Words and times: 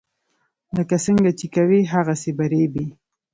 لکه 0.75 0.95
څنګه 1.05 1.31
چې 1.39 1.45
کوې 1.55 1.79
هغسې 1.93 2.31
به 2.37 2.45
ریبې. 2.51 2.85